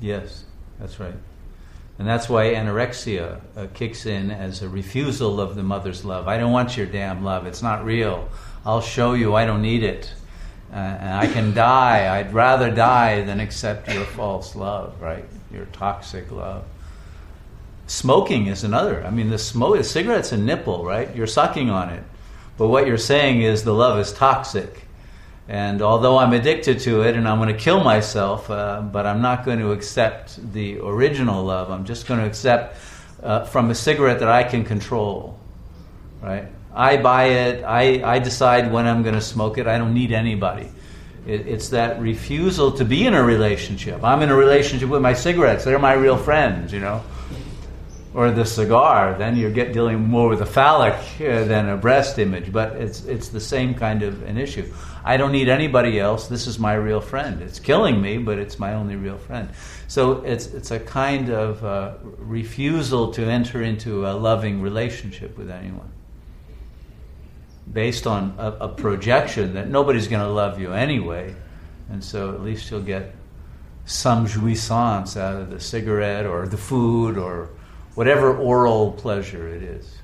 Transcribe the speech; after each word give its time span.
Yes, 0.00 0.44
that's 0.78 1.00
right. 1.00 1.14
And 1.98 2.06
that's 2.06 2.28
why 2.28 2.54
anorexia 2.54 3.40
uh, 3.56 3.66
kicks 3.74 4.06
in 4.06 4.30
as 4.30 4.62
a 4.62 4.68
refusal 4.68 5.40
of 5.40 5.56
the 5.56 5.64
mother's 5.64 6.04
love. 6.04 6.28
I 6.28 6.38
don't 6.38 6.52
want 6.52 6.76
your 6.76 6.86
damn 6.86 7.24
love. 7.24 7.46
It's 7.46 7.62
not 7.62 7.84
real. 7.84 8.28
I'll 8.64 8.80
show 8.80 9.14
you 9.14 9.34
I 9.34 9.44
don't 9.44 9.62
need 9.62 9.82
it. 9.82 10.12
Uh, 10.72 10.76
and 10.76 11.10
I 11.10 11.26
can 11.26 11.54
die. 11.54 12.18
I'd 12.18 12.32
rather 12.32 12.70
die 12.70 13.22
than 13.22 13.40
accept 13.40 13.92
your 13.92 14.04
false 14.04 14.54
love, 14.54 15.00
right? 15.00 15.24
Your 15.52 15.66
toxic 15.66 16.30
love. 16.30 16.64
Smoking 17.88 18.46
is 18.46 18.62
another. 18.62 19.04
I 19.04 19.10
mean, 19.10 19.30
the 19.30 19.38
smoke, 19.38 19.78
a 19.78 19.84
cigarette's 19.84 20.30
a 20.30 20.36
nipple, 20.36 20.84
right? 20.84 21.14
You're 21.16 21.26
sucking 21.26 21.70
on 21.70 21.88
it. 21.88 22.04
But 22.58 22.68
what 22.68 22.86
you're 22.86 22.98
saying 22.98 23.42
is 23.42 23.64
the 23.64 23.72
love 23.74 23.98
is 23.98 24.12
toxic. 24.12 24.87
And 25.48 25.80
although 25.80 26.18
I'm 26.18 26.34
addicted 26.34 26.80
to 26.80 27.02
it 27.02 27.16
and 27.16 27.26
I'm 27.26 27.38
going 27.38 27.48
to 27.54 27.58
kill 27.58 27.82
myself, 27.82 28.50
uh, 28.50 28.82
but 28.82 29.06
I'm 29.06 29.22
not 29.22 29.46
going 29.46 29.58
to 29.60 29.72
accept 29.72 30.52
the 30.52 30.78
original 30.80 31.42
love. 31.42 31.70
I'm 31.70 31.86
just 31.86 32.06
going 32.06 32.20
to 32.20 32.26
accept 32.26 32.76
uh, 33.22 33.44
from 33.44 33.70
a 33.70 33.74
cigarette 33.74 34.18
that 34.18 34.28
I 34.28 34.44
can 34.44 34.64
control. 34.64 35.38
Right? 36.22 36.46
I 36.74 36.98
buy 36.98 37.24
it, 37.24 37.64
I, 37.64 38.02
I 38.04 38.18
decide 38.18 38.70
when 38.70 38.86
I'm 38.86 39.02
going 39.02 39.14
to 39.14 39.22
smoke 39.22 39.56
it. 39.56 39.66
I 39.66 39.78
don't 39.78 39.94
need 39.94 40.12
anybody. 40.12 40.68
It, 41.26 41.46
it's 41.46 41.70
that 41.70 41.98
refusal 41.98 42.72
to 42.72 42.84
be 42.84 43.06
in 43.06 43.14
a 43.14 43.22
relationship. 43.22 44.04
I'm 44.04 44.20
in 44.20 44.28
a 44.28 44.36
relationship 44.36 44.90
with 44.90 45.00
my 45.00 45.14
cigarettes, 45.14 45.64
they're 45.64 45.78
my 45.78 45.94
real 45.94 46.18
friends, 46.18 46.72
you 46.72 46.80
know 46.80 47.02
or 48.14 48.30
the 48.30 48.44
cigar, 48.44 49.16
then 49.18 49.36
you're 49.36 49.50
get, 49.50 49.72
dealing 49.72 50.00
more 50.00 50.28
with 50.28 50.40
a 50.40 50.46
phallic 50.46 50.94
uh, 51.20 51.44
than 51.44 51.68
a 51.68 51.76
breast 51.76 52.18
image. 52.18 52.50
But 52.52 52.76
it's 52.76 53.04
it's 53.04 53.28
the 53.28 53.40
same 53.40 53.74
kind 53.74 54.02
of 54.02 54.22
an 54.22 54.38
issue. 54.38 54.72
I 55.04 55.16
don't 55.16 55.32
need 55.32 55.48
anybody 55.48 56.00
else. 56.00 56.28
This 56.28 56.46
is 56.46 56.58
my 56.58 56.74
real 56.74 57.00
friend. 57.00 57.42
It's 57.42 57.60
killing 57.60 58.00
me, 58.00 58.18
but 58.18 58.38
it's 58.38 58.58
my 58.58 58.74
only 58.74 58.96
real 58.96 59.18
friend. 59.18 59.50
So 59.86 60.22
it's 60.24 60.46
it's 60.46 60.70
a 60.70 60.80
kind 60.80 61.30
of 61.30 61.64
uh, 61.64 61.94
refusal 62.18 63.12
to 63.12 63.22
enter 63.24 63.62
into 63.62 64.06
a 64.06 64.12
loving 64.12 64.62
relationship 64.62 65.36
with 65.36 65.50
anyone, 65.50 65.90
based 67.72 68.06
on 68.06 68.34
a, 68.38 68.52
a 68.52 68.68
projection 68.68 69.54
that 69.54 69.68
nobody's 69.68 70.08
going 70.08 70.22
to 70.22 70.32
love 70.32 70.60
you 70.60 70.72
anyway, 70.72 71.34
and 71.90 72.02
so 72.02 72.34
at 72.34 72.42
least 72.42 72.70
you'll 72.70 72.80
get 72.80 73.14
some 73.84 74.26
jouissance 74.26 75.16
out 75.16 75.36
of 75.36 75.48
the 75.50 75.60
cigarette 75.60 76.26
or 76.26 76.46
the 76.46 76.58
food 76.58 77.16
or 77.16 77.48
whatever 77.98 78.38
oral 78.38 78.92
pleasure 78.92 79.48
it 79.48 79.60
is. 79.60 79.98